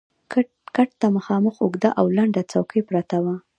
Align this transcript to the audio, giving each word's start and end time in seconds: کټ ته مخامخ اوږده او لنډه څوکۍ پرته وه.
کټ 0.75 0.89
ته 0.99 1.07
مخامخ 1.17 1.55
اوږده 1.63 1.89
او 1.99 2.05
لنډه 2.17 2.41
څوکۍ 2.51 2.81
پرته 2.89 3.17
وه. 3.23 3.35